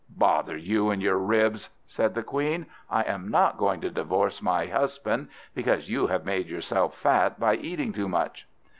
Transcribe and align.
"Bother 0.17 0.57
you 0.57 0.89
and 0.89 0.99
your 0.99 1.19
ribs," 1.19 1.69
said 1.85 2.15
the 2.15 2.23
Queen; 2.23 2.65
"I 2.89 3.03
am 3.03 3.27
not 3.27 3.59
going 3.59 3.81
to 3.81 3.91
divorce 3.91 4.41
my 4.41 4.65
husband 4.65 5.27
because 5.53 5.91
you 5.91 6.07
have 6.07 6.25
made 6.25 6.47
yourself 6.47 6.97
fat 6.97 7.39
by 7.39 7.53
eating 7.53 7.93
too 7.93 8.09
much." 8.09 8.47